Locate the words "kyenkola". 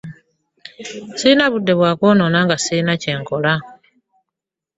3.01-3.53